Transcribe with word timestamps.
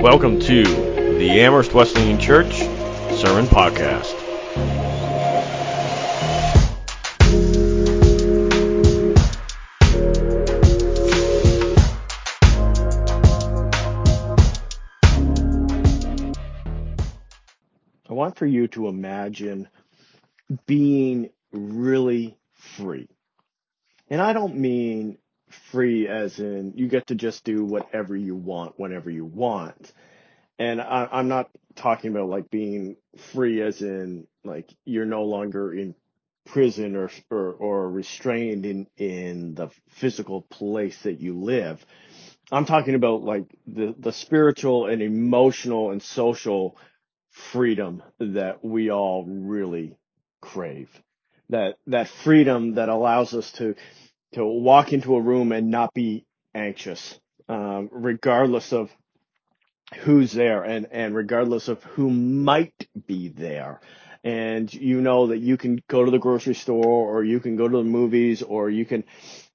Welcome 0.00 0.40
to 0.40 0.62
the 0.62 1.42
Amherst 1.42 1.74
Wesleyan 1.74 2.18
Church 2.18 2.54
Sermon 2.54 3.44
Podcast. 3.44 4.16
I 18.08 18.14
want 18.14 18.38
for 18.38 18.46
you 18.46 18.68
to 18.68 18.88
imagine 18.88 19.68
being 20.64 21.28
really 21.52 22.38
free. 22.54 23.06
And 24.08 24.22
I 24.22 24.32
don't 24.32 24.56
mean 24.56 25.18
free 25.70 26.08
as 26.08 26.38
in 26.38 26.72
you 26.76 26.88
get 26.88 27.08
to 27.08 27.14
just 27.14 27.44
do 27.44 27.64
whatever 27.64 28.16
you 28.16 28.34
want 28.34 28.78
whenever 28.78 29.10
you 29.10 29.24
want. 29.24 29.92
And 30.58 30.80
I, 30.80 31.08
I'm 31.10 31.28
not 31.28 31.50
talking 31.74 32.10
about 32.10 32.28
like 32.28 32.50
being 32.50 32.96
free 33.32 33.62
as 33.62 33.80
in 33.82 34.26
like 34.44 34.70
you're 34.84 35.06
no 35.06 35.24
longer 35.24 35.72
in 35.72 35.94
prison 36.46 36.96
or, 36.96 37.10
or, 37.30 37.52
or 37.52 37.90
restrained 37.90 38.66
in, 38.66 38.86
in 38.96 39.54
the 39.54 39.70
physical 39.90 40.42
place 40.42 40.98
that 41.02 41.20
you 41.20 41.38
live. 41.38 41.84
I'm 42.52 42.66
talking 42.66 42.94
about 42.94 43.22
like 43.22 43.44
the, 43.66 43.94
the 43.98 44.12
spiritual 44.12 44.86
and 44.86 45.02
emotional 45.02 45.90
and 45.92 46.02
social 46.02 46.76
freedom 47.30 48.02
that 48.18 48.64
we 48.64 48.90
all 48.90 49.24
really 49.24 49.96
crave. 50.40 50.90
That, 51.50 51.76
that 51.88 52.08
freedom 52.08 52.74
that 52.74 52.88
allows 52.88 53.34
us 53.34 53.50
to, 53.52 53.74
to 54.32 54.44
walk 54.44 54.92
into 54.92 55.16
a 55.16 55.20
room 55.20 55.52
and 55.52 55.70
not 55.70 55.92
be 55.94 56.24
anxious, 56.54 57.18
um, 57.48 57.88
regardless 57.92 58.72
of 58.72 58.90
who's 59.98 60.32
there 60.32 60.62
and, 60.62 60.86
and 60.92 61.14
regardless 61.14 61.68
of 61.68 61.82
who 61.82 62.10
might 62.10 62.88
be 63.06 63.28
there. 63.28 63.80
And 64.22 64.72
you 64.72 65.00
know 65.00 65.28
that 65.28 65.38
you 65.38 65.56
can 65.56 65.80
go 65.88 66.04
to 66.04 66.10
the 66.10 66.18
grocery 66.18 66.54
store 66.54 66.84
or 66.84 67.24
you 67.24 67.40
can 67.40 67.56
go 67.56 67.66
to 67.66 67.78
the 67.78 67.84
movies 67.84 68.42
or 68.42 68.68
you 68.68 68.84
can 68.84 69.04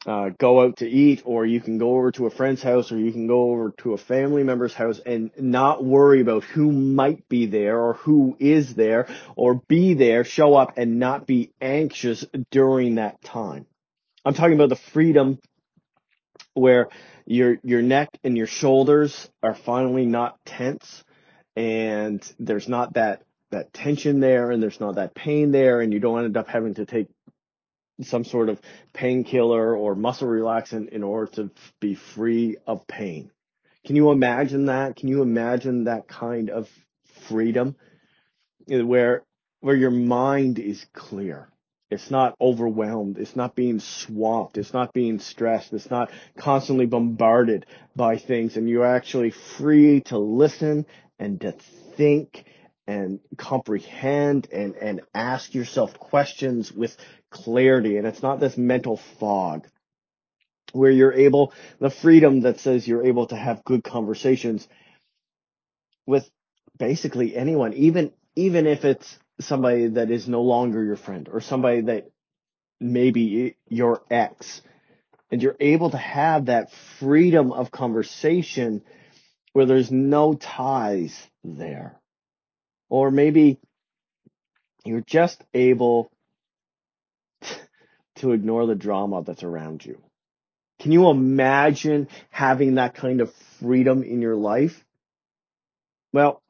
uh, 0.07 0.29
go 0.39 0.61
out 0.61 0.77
to 0.77 0.89
eat 0.89 1.21
or 1.23 1.45
you 1.45 1.61
can 1.61 1.77
go 1.77 1.97
over 1.97 2.11
to 2.13 2.25
a 2.25 2.31
friend's 2.31 2.63
house 2.63 2.91
or 2.91 2.97
you 2.97 3.11
can 3.11 3.27
go 3.27 3.51
over 3.51 3.71
to 3.77 3.93
a 3.93 3.97
family 3.97 4.43
member's 4.43 4.73
house 4.73 4.99
and 5.05 5.31
not 5.37 5.85
worry 5.85 6.19
about 6.19 6.43
who 6.43 6.71
might 6.71 7.29
be 7.29 7.45
there 7.45 7.79
or 7.79 7.93
who 7.93 8.35
is 8.39 8.73
there 8.73 9.07
or 9.35 9.61
be 9.67 9.93
there, 9.93 10.23
show 10.23 10.55
up 10.55 10.73
and 10.77 10.99
not 10.99 11.27
be 11.27 11.51
anxious 11.61 12.25
during 12.49 12.95
that 12.95 13.21
time. 13.21 13.67
I'm 14.25 14.33
talking 14.33 14.55
about 14.55 14.69
the 14.69 14.75
freedom 14.75 15.37
where 16.55 16.89
your 17.27 17.57
your 17.63 17.83
neck 17.83 18.09
and 18.23 18.35
your 18.35 18.47
shoulders 18.47 19.29
are 19.43 19.53
finally 19.53 20.07
not 20.07 20.39
tense 20.45 21.03
and 21.55 22.21
there's 22.39 22.67
not 22.67 22.95
that 22.95 23.21
that 23.51 23.71
tension 23.71 24.19
there 24.19 24.49
and 24.49 24.63
there's 24.63 24.79
not 24.79 24.95
that 24.95 25.13
pain 25.13 25.51
there 25.51 25.79
and 25.79 25.93
you 25.93 25.99
don't 25.99 26.25
end 26.25 26.37
up 26.37 26.47
having 26.47 26.73
to 26.73 26.85
take 26.85 27.07
some 28.01 28.25
sort 28.25 28.49
of 28.49 28.59
painkiller 28.93 29.75
or 29.75 29.93
muscle 29.95 30.27
relaxant 30.27 30.89
in 30.89 31.03
order 31.03 31.31
to 31.31 31.51
be 31.79 31.93
free 31.93 32.57
of 32.65 32.87
pain. 32.87 33.31
Can 33.85 33.95
you 33.95 34.09
imagine 34.11 34.65
that? 34.65 34.95
Can 34.95 35.07
you 35.07 35.21
imagine 35.21 35.83
that 35.83 36.07
kind 36.07 36.49
of 36.49 36.67
freedom 37.27 37.75
where 38.67 39.23
where 39.59 39.75
your 39.75 39.91
mind 39.91 40.57
is 40.57 40.83
clear? 40.93 41.47
It's 41.95 42.11
not 42.11 42.35
overwhelmed. 42.39 43.17
It's 43.17 43.35
not 43.35 43.55
being 43.55 43.79
swamped. 43.79 44.57
It's 44.57 44.73
not 44.73 44.93
being 44.93 45.19
stressed. 45.19 45.73
It's 45.73 45.89
not 45.89 46.11
constantly 46.37 46.85
bombarded 46.85 47.65
by 47.95 48.17
things 48.17 48.57
and 48.57 48.69
you're 48.69 48.85
actually 48.85 49.31
free 49.31 50.01
to 50.01 50.17
listen 50.17 50.85
and 51.19 51.41
to 51.41 51.53
think 51.97 52.45
and 52.87 53.19
comprehend 53.37 54.47
and, 54.51 54.75
and 54.75 55.01
ask 55.13 55.55
yourself 55.55 55.97
questions 55.97 56.71
with 56.71 56.95
clarity. 57.31 57.97
And 57.97 58.05
it's 58.05 58.21
not 58.21 58.39
this 58.39 58.57
mental 58.57 58.97
fog 59.19 59.67
where 60.73 60.91
you're 60.91 61.13
able, 61.13 61.53
the 61.79 61.89
freedom 61.89 62.41
that 62.41 62.59
says 62.59 62.87
you're 62.87 63.05
able 63.05 63.27
to 63.27 63.35
have 63.35 63.63
good 63.63 63.83
conversations 63.83 64.67
with 66.05 66.29
basically 66.77 67.35
anyone, 67.35 67.73
even, 67.73 68.11
even 68.35 68.67
if 68.67 68.85
it's 68.85 69.17
somebody 69.39 69.87
that 69.87 70.11
is 70.11 70.27
no 70.27 70.41
longer 70.41 70.83
your 70.83 70.95
friend 70.95 71.29
or 71.31 71.41
somebody 71.41 71.81
that 71.81 72.09
maybe 72.79 73.55
your 73.67 74.01
ex 74.09 74.61
and 75.31 75.41
you're 75.41 75.57
able 75.59 75.89
to 75.89 75.97
have 75.97 76.45
that 76.45 76.71
freedom 76.99 77.51
of 77.51 77.71
conversation 77.71 78.83
where 79.53 79.65
there's 79.65 79.91
no 79.91 80.33
ties 80.33 81.15
there. 81.43 81.99
Or 82.89 83.09
maybe 83.09 83.59
you're 84.85 85.01
just 85.01 85.43
able 85.53 86.11
to 88.17 88.31
ignore 88.31 88.67
the 88.67 88.75
drama 88.75 89.23
that's 89.23 89.43
around 89.43 89.83
you. 89.85 90.01
Can 90.79 90.91
you 90.91 91.09
imagine 91.09 92.07
having 92.29 92.75
that 92.75 92.95
kind 92.95 93.21
of 93.21 93.33
freedom 93.59 94.03
in 94.03 94.21
your 94.21 94.35
life? 94.35 94.85
Well, 96.13 96.41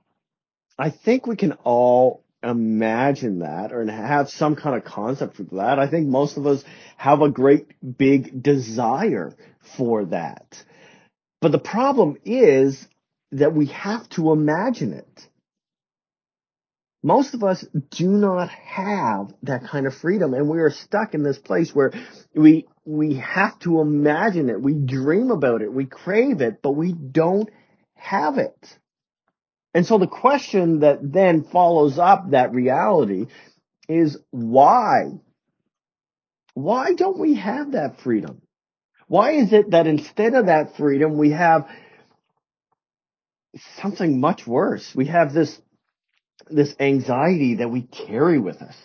I 0.77 0.89
think 0.89 1.25
we 1.25 1.35
can 1.35 1.53
all 1.63 2.24
imagine 2.49 3.39
that 3.39 3.73
or 3.73 3.85
have 3.85 4.29
some 4.29 4.55
kind 4.55 4.75
of 4.75 4.83
concept 4.83 5.37
for 5.37 5.43
that. 5.55 5.79
I 5.79 5.87
think 5.87 6.07
most 6.07 6.37
of 6.37 6.45
us 6.45 6.63
have 6.97 7.21
a 7.21 7.29
great 7.29 7.67
big 7.97 8.41
desire 8.41 9.35
for 9.77 10.05
that. 10.05 10.63
But 11.41 11.51
the 11.51 11.59
problem 11.59 12.17
is 12.23 12.87
that 13.31 13.53
we 13.53 13.67
have 13.67 14.07
to 14.09 14.31
imagine 14.31 14.93
it. 14.93 15.27
Most 17.03 17.35
of 17.35 17.43
us 17.43 17.63
do 17.91 18.09
not 18.09 18.49
have 18.49 19.31
that 19.43 19.65
kind 19.65 19.85
of 19.85 19.93
freedom 19.93 20.33
and 20.33 20.49
we 20.49 20.59
are 20.59 20.71
stuck 20.71 21.13
in 21.13 21.21
this 21.21 21.37
place 21.37 21.75
where 21.75 21.91
we, 22.33 22.65
we 22.83 23.15
have 23.15 23.59
to 23.59 23.79
imagine 23.79 24.49
it. 24.49 24.59
We 24.59 24.73
dream 24.73 25.29
about 25.29 25.61
it. 25.61 25.71
We 25.71 25.85
crave 25.85 26.41
it, 26.41 26.61
but 26.63 26.71
we 26.71 26.93
don't 26.93 27.49
have 27.93 28.39
it. 28.39 28.79
And 29.75 29.85
so 29.85 29.97
the 29.97 30.07
question 30.07 30.79
that 30.79 30.99
then 31.01 31.43
follows 31.43 31.99
up 31.99 32.31
that 32.31 32.53
reality 32.53 33.27
is 33.89 34.17
why? 34.31 35.19
Why 36.53 36.93
don't 36.93 37.19
we 37.19 37.35
have 37.35 37.73
that 37.73 37.99
freedom? 37.99 38.41
Why 39.09 39.31
is 39.31 39.51
it 39.51 39.71
that 39.71 39.85
instead 39.85 40.33
of 40.33 40.45
that 40.45 40.77
freedom, 40.77 41.17
we 41.17 41.31
have 41.31 41.67
something 43.81 44.21
much 44.21 44.47
worse? 44.47 44.95
We 44.95 45.07
have 45.07 45.33
this 45.33 45.61
this 46.49 46.73
anxiety 46.79 47.55
that 47.55 47.69
we 47.69 47.81
carry 47.81 48.39
with 48.39 48.61
us 48.61 48.75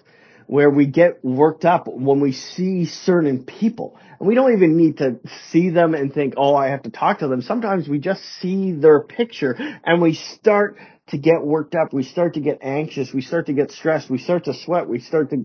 where 0.50 0.68
we 0.68 0.84
get 0.84 1.24
worked 1.24 1.64
up 1.64 1.86
when 1.86 2.18
we 2.18 2.32
see 2.32 2.84
certain 2.84 3.44
people. 3.44 3.96
And 4.18 4.26
we 4.26 4.34
don't 4.34 4.52
even 4.52 4.76
need 4.76 4.96
to 4.96 5.20
see 5.46 5.70
them 5.70 5.94
and 5.94 6.12
think, 6.12 6.34
oh, 6.36 6.56
I 6.56 6.70
have 6.70 6.82
to 6.82 6.90
talk 6.90 7.20
to 7.20 7.28
them. 7.28 7.40
Sometimes 7.40 7.88
we 7.88 8.00
just 8.00 8.20
see 8.40 8.72
their 8.72 9.00
picture 9.00 9.56
and 9.84 10.02
we 10.02 10.14
start 10.14 10.76
to 11.10 11.18
get 11.18 11.44
worked 11.44 11.76
up. 11.76 11.92
We 11.92 12.02
start 12.02 12.34
to 12.34 12.40
get 12.40 12.58
anxious. 12.62 13.14
We 13.14 13.22
start 13.22 13.46
to 13.46 13.52
get 13.52 13.70
stressed. 13.70 14.10
We 14.10 14.18
start 14.18 14.46
to 14.46 14.54
sweat. 14.54 14.88
We 14.88 14.98
start 14.98 15.30
to 15.30 15.44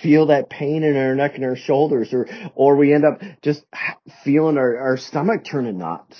feel 0.00 0.28
that 0.28 0.48
pain 0.48 0.82
in 0.82 0.96
our 0.96 1.14
neck 1.14 1.34
and 1.34 1.44
our 1.44 1.56
shoulders 1.56 2.14
or, 2.14 2.26
or 2.54 2.76
we 2.76 2.94
end 2.94 3.04
up 3.04 3.20
just 3.42 3.62
feeling 4.24 4.56
our, 4.56 4.78
our 4.78 4.96
stomach 4.96 5.44
turning 5.44 5.76
knots 5.76 6.16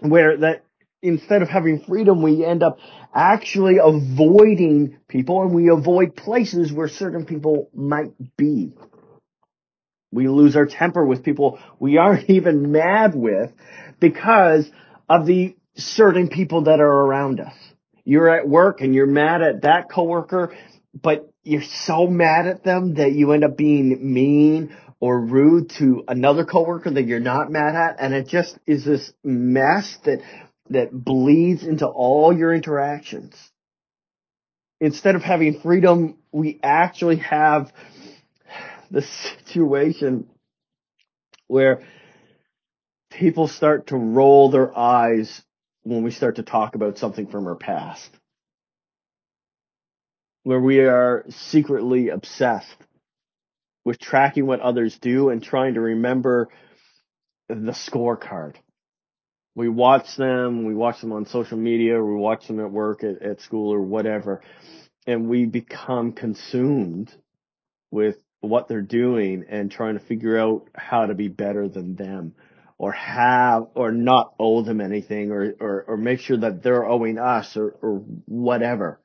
where 0.00 0.36
that 0.36 0.64
instead 1.02 1.42
of 1.42 1.48
having 1.48 1.80
freedom, 1.80 2.22
we 2.22 2.44
end 2.44 2.62
up 2.62 2.78
actually 3.12 3.76
avoiding 3.82 4.98
people 5.08 5.42
and 5.42 5.52
we 5.52 5.68
avoid 5.68 6.16
places 6.16 6.72
where 6.72 6.88
certain 6.88 7.26
people 7.26 7.68
might 7.74 8.12
be. 8.36 8.72
We 10.12 10.28
lose 10.28 10.56
our 10.56 10.66
temper 10.66 11.04
with 11.04 11.24
people 11.24 11.58
we 11.78 11.98
aren't 11.98 12.30
even 12.30 12.70
mad 12.72 13.14
with 13.14 13.52
because 14.00 14.70
of 15.08 15.26
the 15.26 15.56
certain 15.74 16.28
people 16.28 16.64
that 16.64 16.80
are 16.80 16.86
around 16.86 17.40
us. 17.40 17.54
You're 18.04 18.30
at 18.30 18.48
work 18.48 18.80
and 18.80 18.94
you're 18.94 19.06
mad 19.06 19.42
at 19.42 19.62
that 19.62 19.90
coworker, 19.90 20.56
but 20.94 21.30
you're 21.44 21.62
so 21.62 22.06
mad 22.06 22.46
at 22.46 22.62
them 22.62 22.94
that 22.94 23.12
you 23.12 23.32
end 23.32 23.44
up 23.44 23.56
being 23.56 24.12
mean 24.12 24.76
or 25.00 25.20
rude 25.20 25.70
to 25.78 26.04
another 26.06 26.44
coworker 26.44 26.90
that 26.90 27.06
you're 27.06 27.20
not 27.20 27.50
mad 27.50 27.74
at 27.74 27.96
and 27.98 28.14
it 28.14 28.28
just 28.28 28.56
is 28.66 28.84
this 28.84 29.12
mess 29.24 29.98
that 30.04 30.20
that 30.70 30.92
bleeds 30.92 31.64
into 31.64 31.86
all 31.86 32.36
your 32.36 32.54
interactions. 32.54 33.34
Instead 34.80 35.14
of 35.14 35.22
having 35.22 35.60
freedom, 35.60 36.18
we 36.32 36.58
actually 36.62 37.16
have 37.16 37.72
the 38.90 39.02
situation 39.02 40.28
where 41.46 41.82
people 43.10 43.48
start 43.48 43.88
to 43.88 43.96
roll 43.96 44.50
their 44.50 44.76
eyes 44.76 45.42
when 45.82 46.02
we 46.02 46.10
start 46.10 46.36
to 46.36 46.42
talk 46.42 46.74
about 46.74 46.98
something 46.98 47.26
from 47.26 47.46
our 47.46 47.54
past. 47.54 48.08
Where 50.44 50.60
we 50.60 50.80
are 50.80 51.24
secretly 51.28 52.08
obsessed 52.08 52.76
with 53.84 53.98
tracking 53.98 54.46
what 54.46 54.60
others 54.60 54.98
do 54.98 55.28
and 55.28 55.42
trying 55.42 55.74
to 55.74 55.80
remember 55.80 56.48
the 57.48 57.72
scorecard 57.72 58.54
We 59.54 59.68
watch 59.68 60.16
them, 60.16 60.64
we 60.64 60.74
watch 60.74 61.00
them 61.00 61.12
on 61.12 61.26
social 61.26 61.58
media, 61.58 62.02
we 62.02 62.14
watch 62.14 62.46
them 62.46 62.58
at 62.60 62.70
work, 62.70 63.04
at, 63.04 63.20
at 63.20 63.40
school, 63.42 63.72
or 63.72 63.80
whatever, 63.80 64.40
and 65.06 65.28
we 65.28 65.44
become 65.44 66.12
consumed 66.12 67.12
with 67.90 68.16
what 68.40 68.66
they're 68.66 68.80
doing 68.80 69.44
and 69.48 69.70
trying 69.70 69.98
to 69.98 70.04
figure 70.04 70.38
out 70.38 70.68
how 70.74 71.06
to 71.06 71.14
be 71.14 71.28
better 71.28 71.68
than 71.68 71.94
them 71.94 72.34
or 72.78 72.92
have 72.92 73.68
or 73.74 73.92
not 73.92 74.34
owe 74.40 74.62
them 74.62 74.80
anything 74.80 75.30
or 75.30 75.54
or, 75.60 75.84
or 75.86 75.96
make 75.96 76.18
sure 76.18 76.36
that 76.36 76.62
they're 76.62 76.84
owing 76.84 77.18
us 77.18 77.56
or, 77.56 77.76
or 77.80 77.98
whatever. 78.26 78.98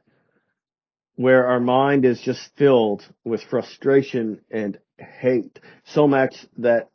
Where 1.15 1.47
our 1.47 1.59
mind 1.59 2.05
is 2.05 2.19
just 2.21 2.41
filled 2.57 3.03
with 3.23 3.43
frustration 3.43 4.41
and 4.49 4.79
hate 4.97 5.59
so 5.85 6.07
much 6.07 6.35
that 6.57 6.89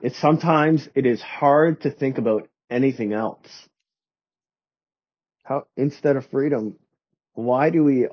it 0.00 0.14
sometimes 0.14 0.88
it 0.94 1.06
is 1.06 1.22
hard 1.22 1.82
to 1.82 1.90
think 1.90 2.18
about 2.18 2.48
anything 2.74 3.12
else. 3.12 3.68
How 5.44 5.66
instead 5.76 6.16
of 6.16 6.26
freedom 6.26 6.76
why 7.34 7.70
do 7.70 7.84
we 7.84 8.06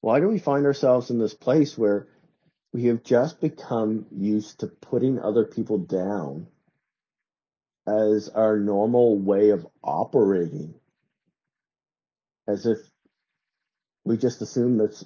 why 0.00 0.20
do 0.20 0.28
we 0.28 0.38
find 0.38 0.64
ourselves 0.66 1.10
in 1.10 1.18
this 1.18 1.34
place 1.34 1.76
where 1.76 2.06
we 2.72 2.84
have 2.84 3.02
just 3.02 3.40
become 3.40 4.06
used 4.12 4.60
to 4.60 4.68
putting 4.68 5.18
other 5.18 5.44
people 5.44 5.78
down 5.78 6.46
as 7.86 8.28
our 8.28 8.58
normal 8.58 9.18
way 9.18 9.50
of 9.50 9.66
operating? 9.82 10.74
As 12.46 12.64
if 12.64 12.78
we 14.04 14.16
just 14.16 14.40
assume 14.40 14.78
that 14.78 15.02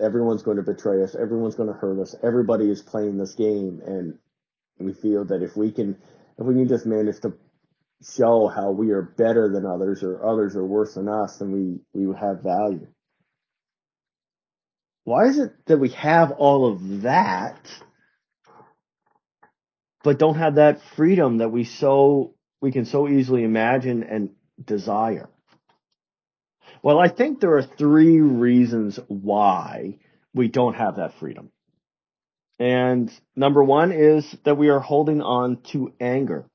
everyone's 0.00 0.42
going 0.42 0.58
to 0.58 0.62
betray 0.62 1.02
us, 1.02 1.14
everyone's 1.14 1.56
going 1.56 1.68
to 1.68 1.78
hurt 1.78 2.00
us, 2.00 2.14
everybody 2.22 2.70
is 2.70 2.82
playing 2.82 3.18
this 3.18 3.34
game, 3.34 3.82
and 3.84 4.18
we 4.78 4.92
feel 4.92 5.24
that 5.24 5.42
if 5.42 5.56
we 5.56 5.72
can, 5.72 5.96
if 6.38 6.46
we 6.46 6.54
can 6.54 6.68
just 6.68 6.86
manage 6.86 7.20
to 7.20 7.34
show 8.02 8.46
how 8.48 8.70
we 8.70 8.90
are 8.90 9.02
better 9.02 9.48
than 9.48 9.64
others 9.66 10.02
or 10.02 10.24
others 10.24 10.56
are 10.56 10.64
worse 10.64 10.94
than 10.94 11.08
us, 11.08 11.40
and 11.40 11.52
we 11.52 11.80
we 11.92 12.14
have 12.16 12.42
value. 12.42 12.86
Why 15.04 15.26
is 15.26 15.38
it 15.38 15.52
that 15.66 15.78
we 15.78 15.90
have 15.90 16.32
all 16.32 16.66
of 16.72 17.02
that, 17.02 17.60
but 20.02 20.18
don't 20.18 20.36
have 20.36 20.56
that 20.56 20.80
freedom 20.96 21.38
that 21.38 21.50
we 21.50 21.64
so 21.64 22.34
we 22.60 22.72
can 22.72 22.84
so 22.84 23.08
easily 23.08 23.44
imagine 23.44 24.02
and 24.02 24.30
desire? 24.62 25.28
Well, 26.82 26.98
I 26.98 27.08
think 27.08 27.40
there 27.40 27.56
are 27.56 27.62
three 27.62 28.20
reasons 28.20 28.98
why 29.08 29.98
we 30.34 30.48
don't 30.48 30.74
have 30.74 30.96
that 30.96 31.14
freedom. 31.18 31.50
And 32.58 33.12
number 33.34 33.62
one 33.62 33.92
is 33.92 34.24
that 34.44 34.56
we 34.56 34.68
are 34.68 34.80
holding 34.80 35.20
on 35.20 35.58
to 35.72 35.92
anger. 36.00 36.46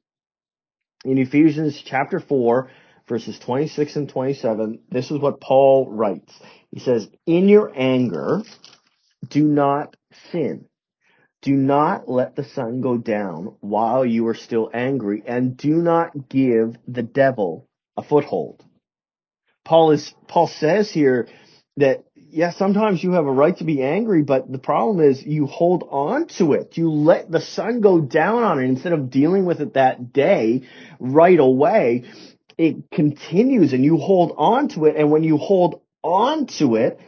In 1.03 1.17
Ephesians 1.17 1.81
chapter 1.83 2.19
4, 2.19 2.69
verses 3.07 3.39
26 3.39 3.95
and 3.95 4.09
27, 4.09 4.79
this 4.89 5.09
is 5.09 5.19
what 5.19 5.41
Paul 5.41 5.89
writes. 5.89 6.33
He 6.71 6.79
says, 6.79 7.09
In 7.25 7.49
your 7.49 7.71
anger, 7.75 8.43
do 9.27 9.43
not 9.43 9.95
sin. 10.31 10.65
Do 11.41 11.53
not 11.53 12.07
let 12.07 12.35
the 12.35 12.43
sun 12.43 12.81
go 12.81 12.97
down 12.97 13.55
while 13.61 14.05
you 14.05 14.27
are 14.27 14.35
still 14.35 14.69
angry, 14.71 15.23
and 15.25 15.57
do 15.57 15.75
not 15.77 16.29
give 16.29 16.75
the 16.87 17.01
devil 17.01 17.67
a 17.97 18.03
foothold. 18.03 18.63
Paul 19.65 19.91
is, 19.91 20.13
Paul 20.27 20.47
says 20.47 20.91
here 20.91 21.27
that, 21.77 22.03
yeah, 22.31 22.51
sometimes 22.51 23.03
you 23.03 23.11
have 23.13 23.25
a 23.25 23.31
right 23.31 23.55
to 23.57 23.65
be 23.65 23.83
angry, 23.83 24.23
but 24.23 24.49
the 24.49 24.57
problem 24.57 25.01
is 25.01 25.23
you 25.25 25.47
hold 25.47 25.87
on 25.91 26.27
to 26.37 26.53
it. 26.53 26.77
You 26.77 26.89
let 26.89 27.29
the 27.29 27.41
sun 27.41 27.81
go 27.81 27.99
down 27.99 28.43
on 28.43 28.59
it 28.59 28.63
instead 28.63 28.93
of 28.93 29.09
dealing 29.09 29.45
with 29.45 29.59
it 29.59 29.73
that 29.73 30.13
day 30.13 30.63
right 30.99 31.39
away. 31.39 32.05
It 32.57 32.89
continues 32.89 33.73
and 33.73 33.83
you 33.83 33.97
hold 33.97 34.33
on 34.37 34.69
to 34.69 34.85
it. 34.85 34.95
And 34.95 35.11
when 35.11 35.23
you 35.23 35.37
hold 35.37 35.81
on 36.03 36.47
to 36.59 36.75
it, 36.75 36.99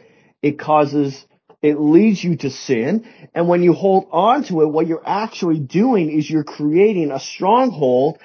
it 0.42 0.58
causes, 0.58 1.24
it 1.62 1.80
leads 1.80 2.22
you 2.22 2.36
to 2.36 2.50
sin. 2.50 3.08
And 3.34 3.48
when 3.48 3.62
you 3.62 3.72
hold 3.72 4.08
on 4.12 4.44
to 4.44 4.60
it, 4.60 4.66
what 4.66 4.86
you're 4.86 5.06
actually 5.06 5.58
doing 5.58 6.10
is 6.10 6.28
you're 6.28 6.44
creating 6.44 7.10
a 7.10 7.18
stronghold, 7.18 8.18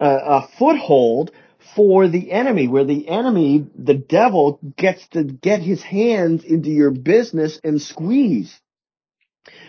uh, 0.00 0.18
a 0.24 0.48
foothold 0.58 1.32
for 1.76 2.08
the 2.08 2.32
enemy, 2.32 2.66
where 2.66 2.84
the 2.84 3.08
enemy, 3.08 3.66
the 3.76 3.94
devil, 3.94 4.58
gets 4.76 5.06
to 5.08 5.22
get 5.22 5.60
his 5.60 5.82
hands 5.82 6.42
into 6.42 6.70
your 6.70 6.90
business 6.90 7.60
and 7.62 7.80
squeeze. 7.80 8.58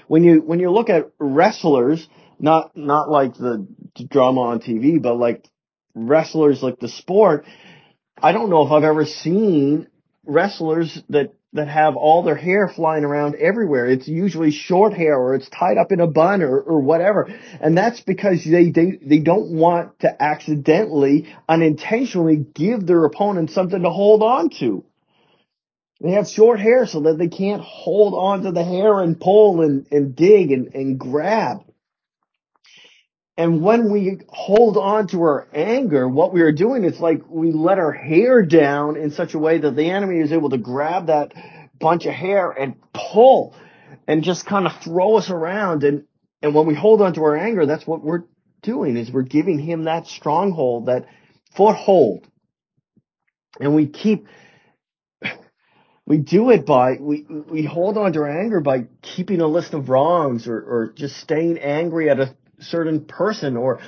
When 0.07 0.24
you, 0.24 0.42
when 0.42 0.59
you 0.59 0.71
look 0.71 0.89
at 0.89 1.12
wrestlers, 1.19 2.07
not, 2.39 2.75
not 2.75 3.09
like 3.09 3.36
the 3.36 3.68
drama 4.09 4.42
on 4.42 4.59
TV, 4.62 5.01
but 5.01 5.15
like 5.15 5.45
wrestlers 5.94 6.63
like 6.63 6.80
the 6.80 6.88
sport, 6.88 7.45
I 8.19 8.31
don't 8.31 8.50
know 8.50 8.65
if 8.65 8.71
I've 8.71 8.83
ever 8.83 9.06
seen 9.06 9.88
wrestlers 10.25 11.01
that 11.09 11.33
that 11.57 11.68
have 11.68 11.95
all 11.95 12.24
their 12.24 12.36
hair 12.36 12.68
flying 12.68 13.04
around 13.04 13.36
everywhere. 13.36 13.86
It's 13.86 14.07
usually 14.07 14.51
short 14.51 14.94
hair 14.94 15.15
or 15.18 15.36
it's 15.36 15.50
tied 15.50 15.77
up 15.77 15.92
in 15.92 16.00
a 16.00 16.07
bun 16.07 16.42
or, 16.42 16.59
or 16.59 16.80
whatever. 16.80 17.30
And 17.59 17.77
that's 17.77 18.01
because 18.01 18.44
they, 18.44 18.71
they, 18.71 19.00
they 19.01 19.19
don't 19.19 19.51
want 19.51 20.00
to 20.00 20.21
accidentally, 20.21 21.27
unintentionally 21.48 22.38
give 22.38 22.88
their 22.88 23.06
opponent 23.06 23.51
something 23.51 23.81
to 23.81 23.89
hold 23.89 24.24
on 24.24 24.50
to. 24.59 24.83
They 26.01 26.12
have 26.12 26.27
short 26.27 26.59
hair 26.59 26.86
so 26.86 27.01
that 27.01 27.18
they 27.18 27.27
can't 27.27 27.62
hold 27.62 28.13
on 28.13 28.44
to 28.44 28.51
the 28.51 28.63
hair 28.63 29.01
and 29.01 29.19
pull 29.19 29.62
and, 29.62 29.88
and 29.92 30.15
dig 30.15 30.51
and, 30.51 30.74
and 30.74 31.00
grab. 31.00 31.63
And 33.38 33.62
when 33.62 33.92
we 33.92 34.19
hold 34.30 34.78
on 34.78 35.07
to 35.10 35.22
our 35.22 35.48
anger, 35.54 36.07
what 36.07 36.34
we 36.34 36.42
are 36.42 36.51
doing 36.51 36.84
is 36.84 37.00
like 37.00 37.22
we 37.30 37.51
let 37.51 37.78
our 37.78 37.92
hair 37.92 38.42
down 38.42 38.98
in 38.98 39.12
such 39.12 39.36
a 39.36 39.39
way 39.39 39.60
that 39.60 39.75
the 39.75 39.92
enemy 39.92 40.19
is 40.19 40.31
able 40.31 40.50
to 40.50 40.57
grab 40.57 41.07
that 41.07 41.34
bunch 41.80 42.07
of 42.07 42.13
hair 42.13 42.50
and 42.50 42.75
pull 42.94 43.56
and 44.07 44.24
just 44.24 44.48
kind 44.48 44.66
of 44.66 44.74
throw 44.81 45.18
us 45.18 45.30
around. 45.30 45.84
And, 45.84 46.06
and 46.42 46.56
when 46.56 46.66
we 46.66 46.74
hold 46.74 47.01
on 47.01 47.13
to 47.13 47.24
our 47.24 47.38
anger, 47.38 47.68
that's 47.68 47.86
what 47.86 48.04
we're 48.04 48.24
doing 48.63 48.98
is 48.98 49.12
we're 49.12 49.22
giving 49.22 49.60
him 49.60 49.83
that 49.83 50.07
stronghold, 50.07 50.88
that 50.88 51.06
foothold. 51.56 52.25
And 53.60 53.75
we 53.75 53.86
keep, 53.86 54.28
we 56.07 56.18
do 56.18 56.50
it 56.50 56.66
by, 56.66 56.98
we, 57.00 57.25
we 57.30 57.63
hold 57.66 58.00
on 58.00 58.13
to 58.13 58.19
our 58.22 58.42
anger 58.42 58.62
by 58.62 58.88
keeping 59.04 59.42
a 59.42 59.48
list 59.48 59.75
of 59.75 59.90
wrongs 59.90 60.48
or, 60.48 60.57
or 60.57 60.94
just 60.95 61.18
staying 61.18 61.60
angry 61.60 62.10
at 62.10 62.19
a 62.19 62.36
certain 62.59 63.06
person 63.06 63.57
or 63.57 63.80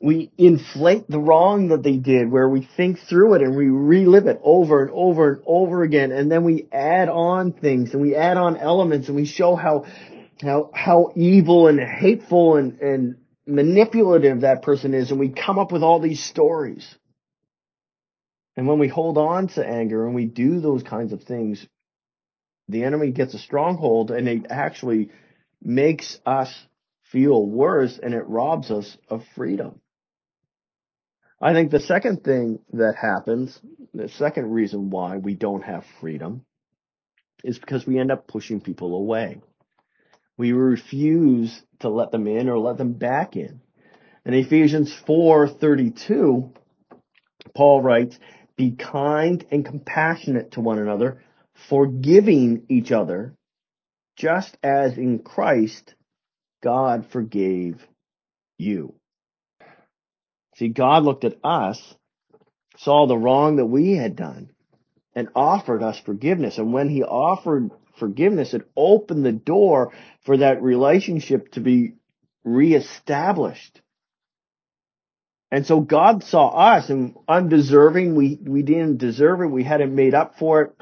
we 0.00 0.30
inflate 0.38 1.08
the 1.08 1.18
wrong 1.18 1.68
that 1.68 1.82
they 1.82 1.96
did 1.96 2.30
where 2.30 2.48
we 2.48 2.68
think 2.76 3.00
through 3.00 3.34
it 3.34 3.42
and 3.42 3.56
we 3.56 3.66
relive 3.68 4.26
it 4.26 4.38
over 4.42 4.82
and 4.82 4.90
over 4.92 5.32
and 5.32 5.42
over 5.44 5.82
again. 5.82 6.12
And 6.12 6.30
then 6.30 6.44
we 6.44 6.68
add 6.70 7.08
on 7.08 7.52
things 7.52 7.92
and 7.92 8.02
we 8.02 8.14
add 8.14 8.36
on 8.36 8.56
elements 8.56 9.08
and 9.08 9.16
we 9.16 9.26
show 9.26 9.56
how 9.56 9.86
how 10.40 10.70
how 10.72 11.12
evil 11.16 11.66
and 11.66 11.80
hateful 11.80 12.56
and 12.56 12.80
and 12.80 13.16
manipulative 13.46 14.42
that 14.42 14.62
person 14.62 14.94
is. 14.94 15.10
And 15.10 15.18
we 15.18 15.30
come 15.30 15.58
up 15.58 15.72
with 15.72 15.82
all 15.82 16.00
these 16.00 16.22
stories. 16.22 16.86
And 18.56 18.68
when 18.68 18.78
we 18.78 18.88
hold 18.88 19.18
on 19.18 19.48
to 19.48 19.66
anger 19.66 20.06
and 20.06 20.14
we 20.14 20.26
do 20.26 20.60
those 20.60 20.82
kinds 20.82 21.12
of 21.12 21.22
things 21.24 21.66
the 22.68 22.84
enemy 22.84 23.10
gets 23.10 23.34
a 23.34 23.38
stronghold 23.38 24.10
and 24.10 24.28
it 24.28 24.46
actually 24.50 25.10
makes 25.62 26.18
us 26.24 26.52
feel 27.12 27.44
worse 27.44 27.98
and 28.02 28.14
it 28.14 28.26
robs 28.26 28.70
us 28.70 28.96
of 29.08 29.22
freedom. 29.34 29.80
I 31.40 31.52
think 31.52 31.70
the 31.70 31.80
second 31.80 32.24
thing 32.24 32.58
that 32.72 32.96
happens, 33.00 33.58
the 33.94 34.08
second 34.08 34.50
reason 34.50 34.90
why 34.90 35.18
we 35.18 35.34
don't 35.34 35.62
have 35.62 35.84
freedom 36.00 36.44
is 37.44 37.58
because 37.58 37.86
we 37.86 37.98
end 37.98 38.10
up 38.10 38.26
pushing 38.26 38.60
people 38.60 38.96
away. 38.96 39.40
We 40.36 40.52
refuse 40.52 41.62
to 41.80 41.88
let 41.88 42.10
them 42.10 42.26
in 42.26 42.48
or 42.48 42.58
let 42.58 42.76
them 42.76 42.94
back 42.94 43.36
in. 43.36 43.60
In 44.24 44.34
Ephesians 44.34 44.92
4:32, 45.06 46.52
Paul 47.54 47.82
writes, 47.82 48.18
"Be 48.56 48.72
kind 48.72 49.44
and 49.50 49.64
compassionate 49.64 50.52
to 50.52 50.60
one 50.60 50.78
another, 50.78 51.22
forgiving 51.68 52.66
each 52.68 52.90
other, 52.90 53.34
just 54.16 54.58
as 54.62 54.98
in 54.98 55.20
Christ 55.20 55.94
God 56.62 57.06
forgave 57.10 57.86
you. 58.58 58.94
See, 60.56 60.68
God 60.68 61.04
looked 61.04 61.24
at 61.24 61.38
us, 61.44 61.94
saw 62.76 63.06
the 63.06 63.16
wrong 63.16 63.56
that 63.56 63.66
we 63.66 63.92
had 63.92 64.16
done, 64.16 64.50
and 65.14 65.28
offered 65.34 65.82
us 65.82 65.98
forgiveness. 66.00 66.58
And 66.58 66.72
when 66.72 66.88
he 66.88 67.02
offered 67.02 67.70
forgiveness, 67.98 68.54
it 68.54 68.68
opened 68.76 69.24
the 69.24 69.32
door 69.32 69.92
for 70.24 70.38
that 70.38 70.62
relationship 70.62 71.52
to 71.52 71.60
be 71.60 71.94
reestablished. 72.44 73.80
And 75.50 75.66
so 75.66 75.80
God 75.80 76.24
saw 76.24 76.48
us 76.48 76.90
and 76.90 77.16
undeserving, 77.26 78.14
we, 78.14 78.38
we 78.40 78.62
didn't 78.62 78.98
deserve 78.98 79.40
it, 79.40 79.46
we 79.46 79.64
hadn't 79.64 79.94
made 79.94 80.14
up 80.14 80.38
for 80.38 80.62
it. 80.62 80.72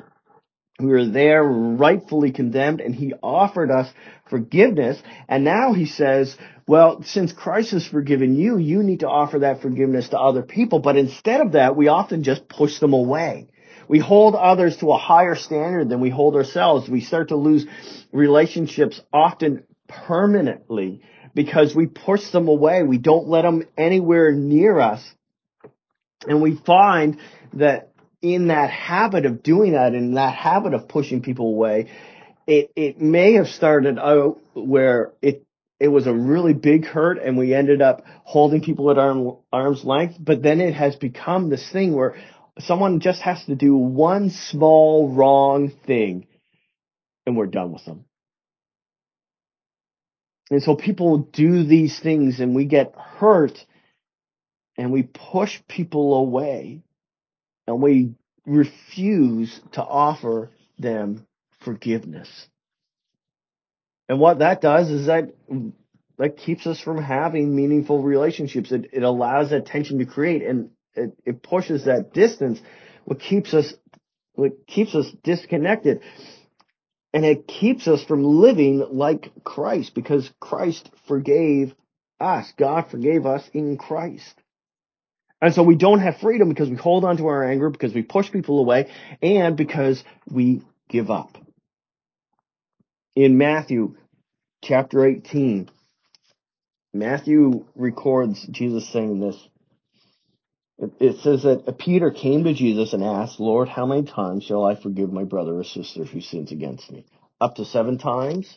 We 0.78 0.86
were 0.86 1.06
there 1.06 1.42
rightfully 1.42 2.32
condemned 2.32 2.80
and 2.82 2.94
he 2.94 3.14
offered 3.22 3.70
us 3.70 3.90
forgiveness. 4.28 5.00
And 5.26 5.42
now 5.42 5.72
he 5.72 5.86
says, 5.86 6.36
well, 6.66 7.02
since 7.02 7.32
Christ 7.32 7.70
has 7.70 7.86
forgiven 7.86 8.36
you, 8.36 8.58
you 8.58 8.82
need 8.82 9.00
to 9.00 9.08
offer 9.08 9.38
that 9.40 9.62
forgiveness 9.62 10.10
to 10.10 10.18
other 10.18 10.42
people. 10.42 10.80
But 10.80 10.96
instead 10.96 11.40
of 11.40 11.52
that, 11.52 11.76
we 11.76 11.88
often 11.88 12.22
just 12.22 12.48
push 12.48 12.78
them 12.78 12.92
away. 12.92 13.48
We 13.88 14.00
hold 14.00 14.34
others 14.34 14.76
to 14.78 14.90
a 14.90 14.98
higher 14.98 15.36
standard 15.36 15.88
than 15.88 16.00
we 16.00 16.10
hold 16.10 16.34
ourselves. 16.34 16.90
We 16.90 17.00
start 17.00 17.28
to 17.28 17.36
lose 17.36 17.66
relationships 18.12 19.00
often 19.12 19.64
permanently 19.88 21.02
because 21.34 21.74
we 21.74 21.86
push 21.86 22.30
them 22.30 22.48
away. 22.48 22.82
We 22.82 22.98
don't 22.98 23.28
let 23.28 23.42
them 23.42 23.62
anywhere 23.78 24.32
near 24.32 24.80
us. 24.80 25.02
And 26.26 26.42
we 26.42 26.56
find 26.56 27.18
that 27.54 27.92
in 28.34 28.48
that 28.48 28.70
habit 28.70 29.26
of 29.26 29.42
doing 29.42 29.72
that, 29.72 29.94
in 29.94 30.14
that 30.14 30.34
habit 30.34 30.74
of 30.74 30.88
pushing 30.88 31.22
people 31.22 31.46
away, 31.46 31.90
it, 32.46 32.70
it 32.76 33.00
may 33.00 33.34
have 33.34 33.48
started 33.48 33.98
out 33.98 34.38
where 34.54 35.12
it, 35.22 35.44
it 35.78 35.88
was 35.88 36.06
a 36.06 36.14
really 36.14 36.54
big 36.54 36.84
hurt 36.84 37.18
and 37.18 37.36
we 37.36 37.54
ended 37.54 37.82
up 37.82 38.04
holding 38.24 38.62
people 38.62 38.90
at 38.90 38.98
arm, 38.98 39.36
arm's 39.52 39.84
length, 39.84 40.16
but 40.18 40.42
then 40.42 40.60
it 40.60 40.74
has 40.74 40.96
become 40.96 41.50
this 41.50 41.70
thing 41.70 41.94
where 41.94 42.16
someone 42.58 43.00
just 43.00 43.20
has 43.20 43.44
to 43.44 43.54
do 43.54 43.76
one 43.76 44.30
small 44.30 45.08
wrong 45.08 45.72
thing 45.86 46.26
and 47.26 47.36
we're 47.36 47.46
done 47.46 47.72
with 47.72 47.84
them. 47.84 48.04
And 50.50 50.62
so 50.62 50.76
people 50.76 51.18
do 51.18 51.64
these 51.64 51.98
things 51.98 52.38
and 52.38 52.54
we 52.54 52.66
get 52.66 52.94
hurt 52.96 53.58
and 54.78 54.92
we 54.92 55.02
push 55.02 55.58
people 55.68 56.14
away 56.14 56.82
and 57.66 57.82
we 57.82 58.14
refuse 58.44 59.60
to 59.72 59.82
offer 59.82 60.50
them 60.78 61.26
forgiveness. 61.64 62.28
And 64.08 64.20
what 64.20 64.38
that 64.38 64.60
does 64.60 64.88
is 64.90 65.06
that 65.06 65.32
that 66.18 66.36
keeps 66.38 66.66
us 66.66 66.80
from 66.80 67.02
having 67.02 67.54
meaningful 67.54 68.02
relationships. 68.02 68.72
It, 68.72 68.90
it 68.92 69.02
allows 69.02 69.50
that 69.50 69.66
tension 69.66 69.98
to 69.98 70.06
create 70.06 70.42
and 70.42 70.70
it, 70.94 71.12
it 71.24 71.42
pushes 71.42 71.84
that 71.84 72.12
distance, 72.14 72.58
what 73.04 73.20
keeps 73.20 73.52
us, 73.52 73.74
what 74.34 74.66
keeps 74.66 74.94
us 74.94 75.06
disconnected. 75.22 76.00
And 77.12 77.24
it 77.24 77.46
keeps 77.46 77.88
us 77.88 78.02
from 78.04 78.24
living 78.24 78.86
like 78.90 79.30
Christ 79.44 79.94
because 79.94 80.30
Christ 80.40 80.90
forgave 81.06 81.74
us. 82.20 82.52
God 82.58 82.90
forgave 82.90 83.26
us 83.26 83.42
in 83.52 83.76
Christ. 83.76 84.34
And 85.40 85.54
so 85.54 85.62
we 85.62 85.76
don't 85.76 86.00
have 86.00 86.18
freedom 86.18 86.48
because 86.48 86.70
we 86.70 86.76
hold 86.76 87.04
on 87.04 87.18
to 87.18 87.26
our 87.26 87.44
anger, 87.44 87.70
because 87.70 87.94
we 87.94 88.02
push 88.02 88.30
people 88.32 88.58
away, 88.58 88.90
and 89.22 89.56
because 89.56 90.02
we 90.30 90.62
give 90.88 91.10
up. 91.10 91.36
In 93.14 93.38
Matthew 93.38 93.96
chapter 94.62 95.04
18, 95.06 95.70
Matthew 96.94 97.66
records 97.74 98.46
Jesus 98.46 98.88
saying 98.88 99.20
this. 99.20 99.48
It 101.00 101.20
says 101.20 101.44
that 101.44 101.78
Peter 101.78 102.10
came 102.10 102.44
to 102.44 102.52
Jesus 102.52 102.92
and 102.92 103.02
asked, 103.02 103.40
Lord, 103.40 103.68
how 103.68 103.86
many 103.86 104.04
times 104.04 104.44
shall 104.44 104.64
I 104.64 104.74
forgive 104.74 105.10
my 105.10 105.24
brother 105.24 105.58
or 105.58 105.64
sister 105.64 106.04
who 106.04 106.20
sins 106.20 106.52
against 106.52 106.90
me? 106.90 107.06
Up 107.40 107.54
to 107.56 107.64
seven 107.64 107.96
times? 107.96 108.54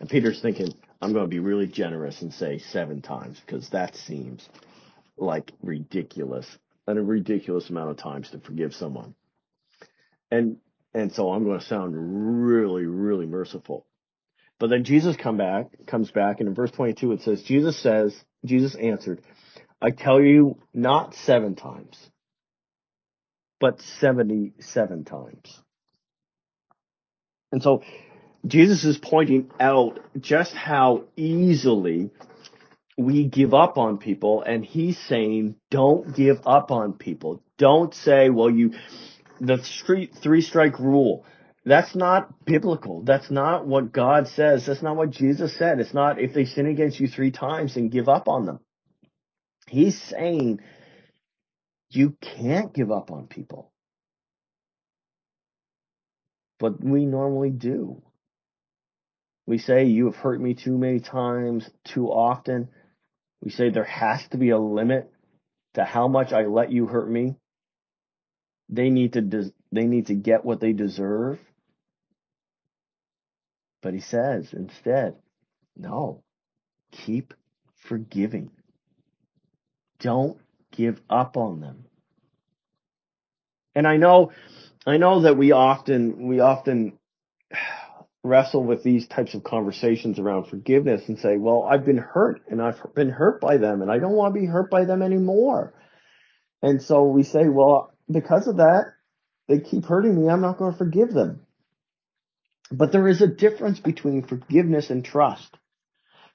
And 0.00 0.08
Peter's 0.08 0.40
thinking, 0.40 0.72
I'm 1.02 1.12
going 1.12 1.24
to 1.24 1.30
be 1.30 1.40
really 1.40 1.66
generous 1.66 2.22
and 2.22 2.32
say 2.32 2.58
seven 2.58 3.02
times 3.02 3.38
because 3.44 3.68
that 3.70 3.96
seems 3.96 4.48
like 5.18 5.52
ridiculous 5.62 6.46
and 6.86 6.98
a 6.98 7.02
ridiculous 7.02 7.68
amount 7.70 7.90
of 7.90 7.96
times 7.96 8.30
to 8.30 8.38
forgive 8.38 8.74
someone. 8.74 9.14
And, 10.30 10.56
and 10.94 11.12
so 11.12 11.32
I'm 11.32 11.44
going 11.44 11.60
to 11.60 11.66
sound 11.66 11.94
really, 12.46 12.86
really 12.86 13.26
merciful. 13.26 13.86
But 14.58 14.70
then 14.70 14.84
Jesus 14.84 15.16
come 15.16 15.36
back, 15.36 15.66
comes 15.86 16.10
back 16.10 16.40
and 16.40 16.48
in 16.48 16.54
verse 16.54 16.70
22 16.72 17.12
it 17.12 17.22
says, 17.22 17.42
Jesus 17.42 17.80
says, 17.80 18.14
Jesus 18.44 18.74
answered, 18.74 19.22
I 19.80 19.90
tell 19.90 20.20
you 20.20 20.58
not 20.74 21.14
seven 21.14 21.54
times, 21.54 21.96
but 23.60 23.80
77 24.00 25.04
times. 25.04 25.62
And 27.52 27.62
so 27.62 27.82
Jesus 28.46 28.84
is 28.84 28.98
pointing 28.98 29.50
out 29.60 30.00
just 30.20 30.52
how 30.52 31.04
easily 31.16 32.10
we 32.98 33.24
give 33.26 33.54
up 33.54 33.78
on 33.78 33.98
people 33.98 34.42
and 34.42 34.64
he's 34.64 34.98
saying 34.98 35.54
don't 35.70 36.14
give 36.16 36.40
up 36.44 36.72
on 36.72 36.94
people. 36.94 37.42
Don't 37.56 37.94
say, 37.94 38.28
well, 38.28 38.50
you, 38.50 38.74
the 39.40 39.62
street 39.62 40.14
three 40.20 40.42
strike 40.42 40.80
rule. 40.80 41.24
That's 41.64 41.94
not 41.94 42.44
biblical. 42.44 43.02
That's 43.02 43.30
not 43.30 43.66
what 43.66 43.92
God 43.92 44.26
says. 44.26 44.66
That's 44.66 44.82
not 44.82 44.96
what 44.96 45.10
Jesus 45.10 45.56
said. 45.56 45.78
It's 45.78 45.94
not 45.94 46.20
if 46.20 46.34
they 46.34 46.44
sin 46.44 46.66
against 46.66 46.98
you 46.98 47.06
three 47.06 47.30
times 47.30 47.76
and 47.76 47.90
give 47.90 48.08
up 48.08 48.26
on 48.26 48.46
them. 48.46 48.58
He's 49.68 50.00
saying 50.00 50.60
you 51.90 52.16
can't 52.20 52.74
give 52.74 52.90
up 52.90 53.12
on 53.12 53.28
people. 53.28 53.70
But 56.58 56.82
we 56.82 57.06
normally 57.06 57.50
do. 57.50 58.02
We 59.46 59.58
say 59.58 59.84
you 59.84 60.06
have 60.06 60.16
hurt 60.16 60.40
me 60.40 60.54
too 60.54 60.76
many 60.76 61.00
times, 61.00 61.68
too 61.84 62.08
often. 62.08 62.68
We 63.42 63.50
say 63.50 63.70
there 63.70 63.84
has 63.84 64.26
to 64.28 64.38
be 64.38 64.50
a 64.50 64.58
limit 64.58 65.10
to 65.74 65.84
how 65.84 66.08
much 66.08 66.32
I 66.32 66.46
let 66.46 66.72
you 66.72 66.86
hurt 66.86 67.08
me. 67.10 67.36
They 68.68 68.90
need 68.90 69.14
to 69.14 69.20
des- 69.20 69.52
they 69.72 69.86
need 69.86 70.06
to 70.06 70.14
get 70.14 70.44
what 70.44 70.60
they 70.60 70.72
deserve. 70.72 71.38
But 73.82 73.94
he 73.94 74.00
says 74.00 74.52
instead, 74.52 75.14
no, 75.76 76.22
keep 76.90 77.32
forgiving. 77.76 78.50
Don't 80.00 80.38
give 80.72 81.00
up 81.08 81.36
on 81.36 81.60
them. 81.60 81.84
And 83.74 83.86
I 83.86 83.96
know, 83.96 84.32
I 84.86 84.96
know 84.96 85.20
that 85.20 85.36
we 85.36 85.52
often, 85.52 86.26
we 86.26 86.40
often 86.40 86.98
wrestle 88.24 88.64
with 88.64 88.82
these 88.82 89.06
types 89.06 89.34
of 89.34 89.44
conversations 89.44 90.18
around 90.18 90.46
forgiveness 90.46 91.02
and 91.08 91.18
say, 91.18 91.36
well, 91.36 91.62
I've 91.62 91.84
been 91.84 91.98
hurt 91.98 92.42
and 92.48 92.60
I've 92.60 92.78
been 92.94 93.10
hurt 93.10 93.40
by 93.40 93.58
them 93.58 93.82
and 93.82 93.90
I 93.90 93.98
don't 93.98 94.12
want 94.12 94.34
to 94.34 94.40
be 94.40 94.46
hurt 94.46 94.70
by 94.70 94.84
them 94.84 95.02
anymore. 95.02 95.74
And 96.62 96.82
so 96.82 97.04
we 97.04 97.22
say, 97.22 97.48
well, 97.48 97.92
because 98.10 98.48
of 98.48 98.56
that, 98.56 98.92
they 99.46 99.60
keep 99.60 99.84
hurting 99.84 100.20
me. 100.20 100.28
I'm 100.28 100.40
not 100.40 100.58
going 100.58 100.72
to 100.72 100.78
forgive 100.78 101.12
them. 101.12 101.46
But 102.70 102.92
there 102.92 103.08
is 103.08 103.22
a 103.22 103.26
difference 103.26 103.78
between 103.78 104.26
forgiveness 104.26 104.90
and 104.90 105.04
trust. 105.04 105.56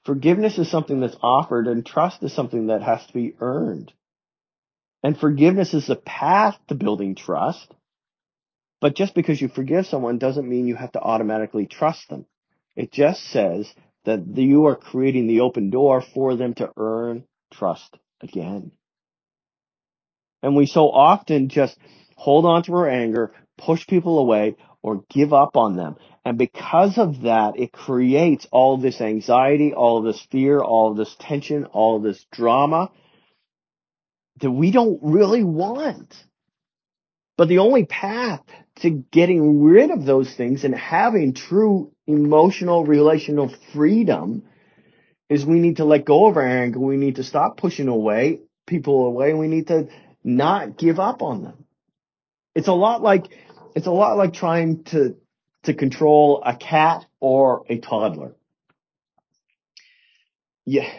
Forgiveness 0.04 0.58
is 0.58 0.70
something 0.70 1.00
that's 1.00 1.16
offered 1.22 1.66
and 1.66 1.84
trust 1.84 2.22
is 2.22 2.34
something 2.34 2.66
that 2.66 2.82
has 2.82 3.06
to 3.06 3.12
be 3.12 3.34
earned. 3.40 3.92
And 5.02 5.18
forgiveness 5.18 5.74
is 5.74 5.86
the 5.86 5.96
path 5.96 6.56
to 6.68 6.74
building 6.74 7.14
trust. 7.14 7.72
But 8.84 8.96
just 8.96 9.14
because 9.14 9.40
you 9.40 9.48
forgive 9.48 9.86
someone 9.86 10.18
doesn't 10.18 10.46
mean 10.46 10.68
you 10.68 10.76
have 10.76 10.92
to 10.92 11.00
automatically 11.00 11.64
trust 11.64 12.06
them. 12.10 12.26
It 12.76 12.92
just 12.92 13.24
says 13.30 13.72
that 14.04 14.36
you 14.36 14.66
are 14.66 14.76
creating 14.76 15.26
the 15.26 15.40
open 15.40 15.70
door 15.70 16.02
for 16.02 16.36
them 16.36 16.52
to 16.56 16.70
earn 16.76 17.24
trust 17.50 17.96
again. 18.20 18.72
And 20.42 20.54
we 20.54 20.66
so 20.66 20.90
often 20.90 21.48
just 21.48 21.78
hold 22.14 22.44
on 22.44 22.62
to 22.64 22.74
our 22.74 22.86
anger, 22.86 23.32
push 23.56 23.86
people 23.86 24.18
away, 24.18 24.56
or 24.82 25.02
give 25.08 25.32
up 25.32 25.56
on 25.56 25.76
them. 25.76 25.96
And 26.22 26.36
because 26.36 26.98
of 26.98 27.22
that, 27.22 27.58
it 27.58 27.72
creates 27.72 28.46
all 28.52 28.76
this 28.76 29.00
anxiety, 29.00 29.72
all 29.72 30.02
this 30.02 30.20
fear, 30.30 30.60
all 30.60 30.92
this 30.92 31.16
tension, 31.18 31.64
all 31.64 32.00
this 32.00 32.22
drama 32.30 32.90
that 34.42 34.50
we 34.50 34.70
don't 34.70 34.98
really 35.00 35.42
want. 35.42 36.14
But 37.36 37.48
the 37.48 37.58
only 37.58 37.84
path 37.84 38.42
to 38.76 38.90
getting 38.90 39.62
rid 39.62 39.90
of 39.90 40.04
those 40.04 40.32
things 40.32 40.64
and 40.64 40.74
having 40.74 41.34
true 41.34 41.92
emotional 42.06 42.84
relational 42.84 43.52
freedom 43.72 44.44
is 45.28 45.44
we 45.44 45.58
need 45.58 45.78
to 45.78 45.84
let 45.84 46.04
go 46.04 46.28
of 46.28 46.36
our 46.36 46.46
anger. 46.46 46.78
We 46.78 46.96
need 46.96 47.16
to 47.16 47.24
stop 47.24 47.56
pushing 47.56 47.88
away 47.88 48.40
people 48.66 49.06
away. 49.06 49.34
We 49.34 49.48
need 49.48 49.68
to 49.68 49.88
not 50.22 50.78
give 50.78 50.98
up 50.98 51.22
on 51.22 51.42
them. 51.42 51.64
It's 52.54 52.68
a 52.68 52.72
lot 52.72 53.02
like, 53.02 53.26
it's 53.74 53.86
a 53.86 53.92
lot 53.92 54.16
like 54.16 54.32
trying 54.32 54.84
to, 54.84 55.16
to 55.64 55.74
control 55.74 56.42
a 56.44 56.56
cat 56.56 57.04
or 57.20 57.64
a 57.68 57.78
toddler. 57.78 58.34
Yeah. 60.64 60.90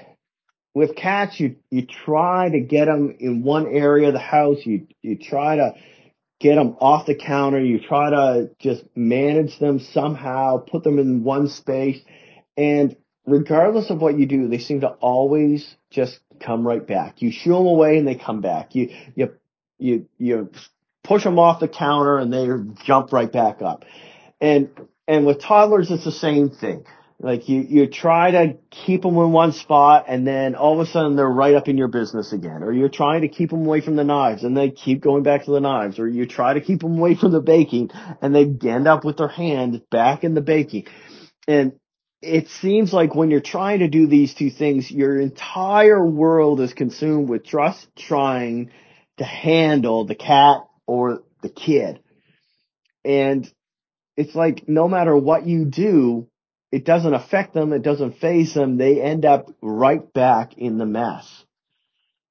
With 0.73 0.95
cats, 0.95 1.39
you, 1.39 1.55
you 1.71 1.85
try 1.85 2.49
to 2.49 2.59
get 2.59 2.85
them 2.85 3.15
in 3.19 3.43
one 3.43 3.67
area 3.67 4.09
of 4.09 4.13
the 4.13 4.19
house. 4.19 4.57
You, 4.65 4.87
you 5.01 5.17
try 5.17 5.55
to 5.55 5.75
get 6.39 6.55
them 6.55 6.75
off 6.79 7.05
the 7.05 7.15
counter. 7.15 7.59
You 7.59 7.79
try 7.79 8.09
to 8.09 8.49
just 8.59 8.83
manage 8.95 9.59
them 9.59 9.79
somehow, 9.79 10.57
put 10.57 10.83
them 10.83 10.99
in 10.99 11.23
one 11.23 11.47
space. 11.47 11.99
And 12.57 12.95
regardless 13.25 13.89
of 13.89 14.01
what 14.01 14.17
you 14.17 14.25
do, 14.25 14.47
they 14.47 14.59
seem 14.59 14.81
to 14.81 14.89
always 14.89 15.75
just 15.89 16.19
come 16.39 16.67
right 16.67 16.85
back. 16.85 17.21
You 17.21 17.31
shoo 17.31 17.53
them 17.53 17.65
away 17.65 17.97
and 17.97 18.07
they 18.07 18.15
come 18.15 18.41
back. 18.41 18.75
You, 18.75 18.93
you, 19.15 19.33
you, 19.77 20.07
you 20.17 20.51
push 21.03 21.23
them 21.23 21.39
off 21.39 21.59
the 21.59 21.67
counter 21.67 22.17
and 22.17 22.33
they 22.33 22.47
jump 22.83 23.13
right 23.13 23.31
back 23.31 23.61
up. 23.61 23.85
And, 24.41 24.69
and 25.07 25.25
with 25.25 25.39
toddlers, 25.39 25.91
it's 25.91 26.03
the 26.03 26.11
same 26.11 26.49
thing. 26.49 26.85
Like 27.19 27.47
you, 27.47 27.61
you 27.61 27.87
try 27.87 28.31
to 28.31 28.57
keep 28.69 29.01
them 29.01 29.15
in 29.15 29.31
one 29.31 29.53
spot 29.53 30.05
and 30.07 30.27
then 30.27 30.53
all 30.53 30.79
of 30.79 30.85
a 30.85 30.91
sudden 30.91 31.15
they're 31.15 31.25
right 31.27 31.55
up 31.55 31.69
in 31.69 31.77
your 31.77 31.87
business 31.87 32.33
again. 32.33 32.61
Or 32.61 32.73
you're 32.73 32.89
trying 32.89 33.21
to 33.21 33.29
keep 33.29 33.51
them 33.51 33.65
away 33.65 33.79
from 33.79 33.95
the 33.95 34.03
knives 34.03 34.43
and 34.43 34.55
they 34.55 34.69
keep 34.69 35.01
going 35.01 35.23
back 35.23 35.45
to 35.45 35.51
the 35.51 35.61
knives. 35.61 35.97
Or 35.97 36.07
you 36.07 36.25
try 36.25 36.53
to 36.53 36.61
keep 36.61 36.81
them 36.81 36.97
away 36.97 37.15
from 37.15 37.31
the 37.31 37.39
baking 37.39 37.91
and 38.21 38.35
they 38.35 38.69
end 38.69 38.87
up 38.87 39.05
with 39.05 39.17
their 39.17 39.29
hand 39.29 39.81
back 39.89 40.25
in 40.25 40.33
the 40.33 40.41
baking. 40.41 40.87
And 41.47 41.73
it 42.21 42.49
seems 42.49 42.91
like 42.91 43.15
when 43.15 43.31
you're 43.31 43.39
trying 43.39 43.79
to 43.79 43.87
do 43.87 44.07
these 44.07 44.33
two 44.33 44.49
things, 44.49 44.91
your 44.91 45.19
entire 45.19 46.05
world 46.05 46.59
is 46.59 46.73
consumed 46.73 47.29
with 47.29 47.45
just 47.45 47.87
trying 47.95 48.71
to 49.17 49.23
handle 49.23 50.05
the 50.05 50.15
cat 50.15 50.61
or 50.85 51.23
the 51.41 51.49
kid. 51.49 51.99
And 53.05 53.49
it's 54.17 54.35
like 54.35 54.67
no 54.67 54.87
matter 54.87 55.15
what 55.15 55.45
you 55.45 55.65
do, 55.65 56.27
it 56.71 56.85
doesn't 56.85 57.13
affect 57.13 57.53
them, 57.53 57.73
it 57.73 57.81
doesn't 57.81 58.19
faze 58.19 58.53
them, 58.53 58.77
they 58.77 59.01
end 59.01 59.25
up 59.25 59.49
right 59.61 60.11
back 60.13 60.57
in 60.57 60.77
the 60.77 60.85
mess. 60.85 61.45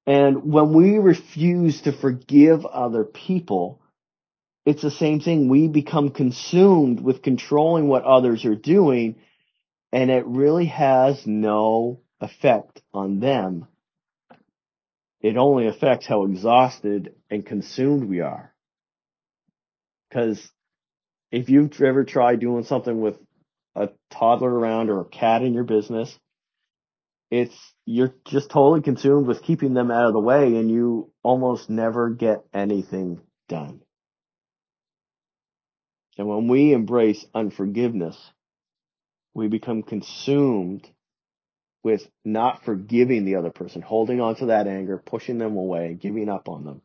And 0.05 0.51
when 0.51 0.73
we 0.73 0.97
refuse 0.99 1.81
to 1.81 1.91
forgive 1.91 2.65
other 2.65 3.03
people, 3.03 3.81
it's 4.65 4.81
the 4.81 4.91
same 4.91 5.19
thing. 5.19 5.49
We 5.49 5.67
become 5.67 6.09
consumed 6.09 6.99
with 6.99 7.21
controlling 7.21 7.87
what 7.87 8.03
others 8.03 8.45
are 8.45 8.55
doing, 8.55 9.15
and 9.91 10.11
it 10.11 10.25
really 10.25 10.65
has 10.65 11.25
no 11.25 12.01
effect 12.19 12.81
on 12.93 13.19
them. 13.19 13.67
It 15.21 15.37
only 15.37 15.67
affects 15.67 16.05
how 16.05 16.25
exhausted 16.25 17.15
and 17.31 17.45
consumed 17.45 18.07
we 18.07 18.21
are. 18.21 18.53
Because 20.09 20.39
if 21.31 21.49
you've 21.49 21.81
ever 21.81 22.03
tried 22.03 22.39
doing 22.39 22.63
something 22.63 23.01
with 23.01 23.17
a 23.75 23.89
toddler 24.11 24.51
around 24.51 24.89
or 24.89 25.01
a 25.01 25.05
cat 25.05 25.41
in 25.41 25.53
your 25.53 25.63
business. 25.63 26.17
It's, 27.31 27.55
you're 27.85 28.13
just 28.25 28.49
totally 28.49 28.81
consumed 28.81 29.27
with 29.27 29.41
keeping 29.41 29.73
them 29.73 29.91
out 29.91 30.07
of 30.07 30.13
the 30.13 30.19
way 30.19 30.55
and 30.55 30.69
you 30.71 31.11
almost 31.23 31.69
never 31.69 32.09
get 32.09 32.45
anything 32.53 33.21
done. 33.49 33.81
And 36.17 36.27
when 36.27 36.47
we 36.47 36.71
embrace 36.71 37.25
unforgiveness, 37.33 38.17
we 39.33 39.47
become 39.47 39.83
consumed 39.83 40.87
with 41.83 42.07
not 42.23 42.63
forgiving 42.63 43.25
the 43.25 43.35
other 43.35 43.51
person, 43.51 43.81
holding 43.81 44.21
on 44.21 44.35
to 44.37 44.47
that 44.47 44.67
anger, 44.67 44.97
pushing 44.97 45.37
them 45.37 45.57
away, 45.57 45.93
giving 45.99 46.29
up 46.29 46.47
on 46.47 46.63
them. 46.63 46.81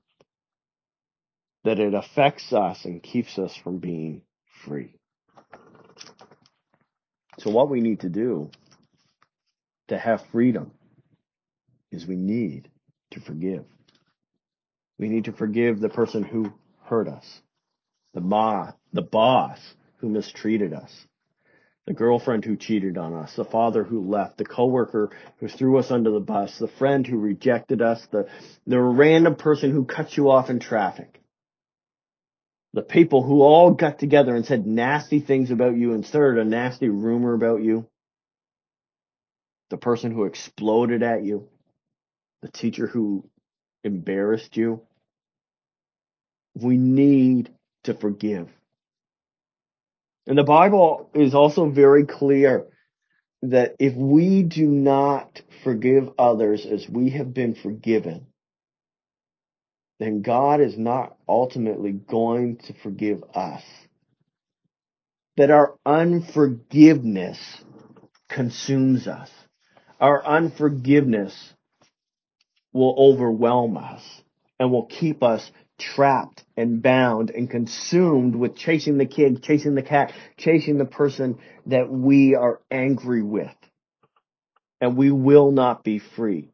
That 1.65 1.79
it 1.79 1.95
affects 1.95 2.53
us 2.53 2.85
and 2.85 3.03
keeps 3.03 3.39
us 3.39 3.55
from 3.55 3.79
being 3.79 4.23
free. 4.65 5.00
So 7.41 7.51
what 7.51 7.71
we 7.71 7.81
need 7.81 8.01
to 8.01 8.11
do 8.11 8.51
to 9.89 9.97
have 9.97 10.21
freedom 10.31 10.73
is 11.91 12.07
we 12.07 12.17
need 12.17 12.71
to 13.13 13.21
forgive. 13.21 13.65
We 14.99 15.09
need 15.09 15.25
to 15.25 15.33
forgive 15.33 15.81
the 15.81 15.89
person 15.89 16.23
who 16.23 16.53
hurt 16.85 17.09
us, 17.09 17.25
the 18.13 18.21
ma, 18.21 18.73
the 18.93 19.03
boss 19.03 19.59
who 19.97 20.11
mistreated 20.11 20.75
us, 20.75 20.93
the 21.87 21.95
girlfriend 21.95 22.45
who 22.45 22.57
cheated 22.57 22.99
on 22.99 23.15
us, 23.15 23.35
the 23.37 23.45
father 23.47 23.85
who 23.85 24.07
left, 24.11 24.37
the 24.37 24.45
coworker 24.45 25.11
who 25.39 25.49
threw 25.49 25.79
us 25.79 25.91
under 25.91 26.11
the 26.11 26.21
bus, 26.21 26.59
the 26.59 26.69
friend 26.69 27.07
who 27.07 27.17
rejected 27.17 27.81
us, 27.81 28.07
the, 28.11 28.29
the 28.67 28.79
random 28.79 29.35
person 29.35 29.71
who 29.71 29.87
cut 29.87 30.15
you 30.15 30.31
off 30.31 30.51
in 30.51 30.61
traffic 30.61 31.20
the 32.73 32.83
people 32.83 33.23
who 33.23 33.43
all 33.43 33.73
got 33.73 33.99
together 33.99 34.35
and 34.35 34.47
said 34.47 34.67
nasty 34.67 35.21
things 35.21 35.51
about 35.51 35.77
you 35.77 35.93
and 35.93 36.07
started 36.07 36.41
a 36.41 36.49
nasty 36.49 36.89
rumor 36.89 37.35
about 37.35 37.63
you, 37.63 37.87
the 39.71 39.77
person 39.77 40.13
who 40.13 40.25
exploded 40.25 41.03
at 41.03 41.25
you, 41.25 41.49
the 42.43 42.51
teacher 42.51 42.87
who 42.87 43.29
embarrassed 43.85 44.57
you. 44.57 44.83
We 46.55 46.77
need 46.77 47.51
to 47.85 47.95
forgive. 47.95 48.49
And 50.27 50.39
the 50.39 50.45
Bible 50.45 51.11
is 51.15 51.35
also 51.35 51.71
very 51.71 52.05
clear 52.05 52.67
that 53.43 53.75
if 53.79 53.95
we 53.95 54.43
do 54.43 54.67
not 54.67 55.41
forgive 55.65 56.11
others 56.19 56.67
as 56.67 56.89
we 56.89 57.11
have 57.11 57.33
been 57.33 57.55
forgiven, 57.55 58.27
then 60.01 60.23
God 60.23 60.63
is 60.63 60.79
not 60.79 61.15
ultimately 61.29 61.93
going 61.93 62.57
to 62.67 62.75
forgive 62.83 63.23
us. 63.35 63.63
That 65.37 65.51
our 65.51 65.75
unforgiveness 65.85 67.39
consumes 68.29 69.07
us. 69.07 69.31
Our 70.01 70.27
unforgiveness 70.27 71.53
will 72.73 72.97
overwhelm 72.99 73.77
us 73.77 74.03
and 74.59 74.73
will 74.73 74.87
keep 74.87 75.23
us 75.23 75.51
trapped 75.79 76.45
and 76.57 76.83
bound 76.83 77.29
and 77.31 77.51
consumed 77.51 78.35
with 78.35 78.57
chasing 78.57 78.97
the 78.97 79.07
kid, 79.07 79.43
chasing 79.43 79.75
the 79.75 79.83
cat, 79.83 80.13
chasing 80.39 80.79
the 80.79 80.87
person 80.87 81.39
that 81.67 81.91
we 81.91 82.35
are 82.35 82.61
angry 82.71 83.23
with. 83.23 83.55
And 84.81 84.97
we 84.97 85.11
will 85.11 85.51
not 85.53 85.85
be 85.85 85.99
free. 85.99 86.49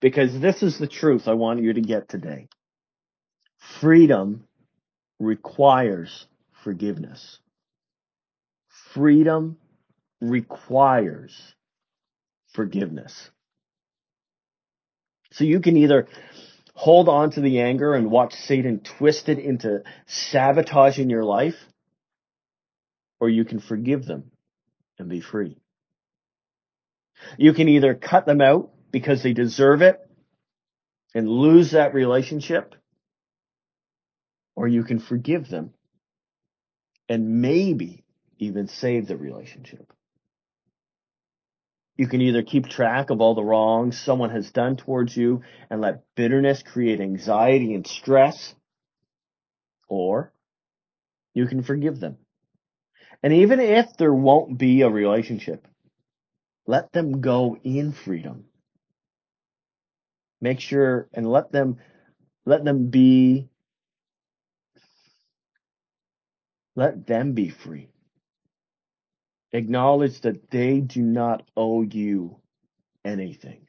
Because 0.00 0.40
this 0.40 0.62
is 0.62 0.78
the 0.78 0.86
truth 0.86 1.28
I 1.28 1.34
want 1.34 1.62
you 1.62 1.74
to 1.74 1.80
get 1.80 2.08
today. 2.08 2.48
Freedom 3.80 4.44
requires 5.18 6.26
forgiveness. 6.64 7.38
Freedom 8.94 9.58
requires 10.20 11.54
forgiveness. 12.54 13.30
So 15.32 15.44
you 15.44 15.60
can 15.60 15.76
either 15.76 16.08
hold 16.74 17.08
on 17.08 17.30
to 17.32 17.40
the 17.40 17.60
anger 17.60 17.94
and 17.94 18.10
watch 18.10 18.32
Satan 18.34 18.80
twist 18.80 19.28
it 19.28 19.38
into 19.38 19.82
sabotaging 20.06 21.10
your 21.10 21.24
life, 21.24 21.54
or 23.20 23.28
you 23.28 23.44
can 23.44 23.60
forgive 23.60 24.06
them 24.06 24.30
and 24.98 25.08
be 25.08 25.20
free. 25.20 25.58
You 27.36 27.52
can 27.52 27.68
either 27.68 27.94
cut 27.94 28.24
them 28.24 28.40
out 28.40 28.70
because 28.90 29.22
they 29.22 29.32
deserve 29.32 29.82
it 29.82 29.98
and 31.14 31.28
lose 31.28 31.72
that 31.72 31.94
relationship, 31.94 32.74
or 34.56 34.68
you 34.68 34.84
can 34.84 34.98
forgive 34.98 35.48
them 35.48 35.72
and 37.08 37.40
maybe 37.40 38.04
even 38.38 38.68
save 38.68 39.06
the 39.06 39.16
relationship. 39.16 39.92
You 41.96 42.06
can 42.08 42.22
either 42.22 42.42
keep 42.42 42.66
track 42.66 43.10
of 43.10 43.20
all 43.20 43.34
the 43.34 43.44
wrongs 43.44 44.00
someone 44.00 44.30
has 44.30 44.50
done 44.52 44.76
towards 44.76 45.14
you 45.16 45.42
and 45.68 45.82
let 45.82 46.04
bitterness 46.16 46.62
create 46.62 47.00
anxiety 47.00 47.74
and 47.74 47.86
stress, 47.86 48.54
or 49.88 50.32
you 51.34 51.46
can 51.46 51.62
forgive 51.62 52.00
them. 52.00 52.16
And 53.22 53.34
even 53.34 53.60
if 53.60 53.96
there 53.98 54.14
won't 54.14 54.56
be 54.56 54.80
a 54.80 54.88
relationship, 54.88 55.66
let 56.66 56.92
them 56.92 57.20
go 57.20 57.58
in 57.62 57.92
freedom 57.92 58.46
make 60.40 60.60
sure 60.60 61.08
and 61.12 61.30
let 61.30 61.52
them 61.52 61.76
let 62.46 62.64
them 62.64 62.88
be 62.88 63.48
let 66.76 67.06
them 67.06 67.32
be 67.32 67.50
free. 67.50 67.88
Acknowledge 69.52 70.20
that 70.22 70.50
they 70.50 70.80
do 70.80 71.02
not 71.02 71.42
owe 71.56 71.82
you 71.82 72.36
anything. 73.04 73.66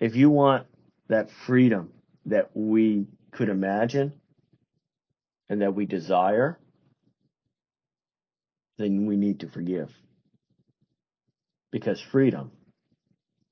If 0.00 0.16
you 0.16 0.30
want 0.30 0.66
that 1.08 1.30
freedom 1.30 1.90
that 2.26 2.50
we 2.54 3.06
could 3.32 3.48
imagine 3.48 4.12
and 5.48 5.62
that 5.62 5.74
we 5.74 5.86
desire 5.86 6.58
then 8.78 9.06
we 9.06 9.16
need 9.16 9.40
to 9.40 9.48
forgive. 9.48 9.92
Because 11.72 12.00
freedom 12.00 12.52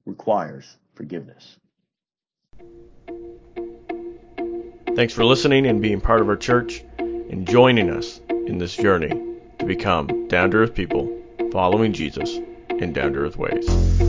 requires 0.06 0.76
forgiveness. 0.94 1.56
Thanks 4.94 5.12
for 5.12 5.24
listening 5.24 5.66
and 5.66 5.82
being 5.82 6.00
part 6.00 6.22
of 6.22 6.28
our 6.28 6.36
church 6.36 6.82
and 6.98 7.46
joining 7.46 7.90
us 7.90 8.20
in 8.28 8.56
this 8.56 8.74
journey 8.74 9.20
to 9.58 9.66
become 9.66 10.28
down 10.28 10.50
to 10.52 10.58
earth 10.58 10.74
people 10.74 11.12
following 11.52 11.92
Jesus 11.92 12.38
in 12.70 12.92
down 12.94 13.12
to 13.12 13.18
earth 13.18 13.36
ways. 13.36 14.05